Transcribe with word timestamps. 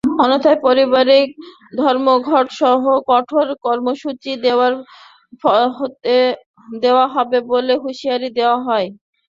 অন্যথায় 0.23 0.59
পরিবহন 0.63 1.09
ধর্মঘটসহ 1.79 2.81
কঠোর 3.09 3.47
কর্মসূচি 3.65 4.31
দেওয়া 6.83 7.05
হবে 7.15 7.37
বলে 7.51 7.73
হুঁশিয়ার 7.83 8.21
করে 8.21 8.35
দেওয়া 8.37 8.57
হয়। 8.67 8.87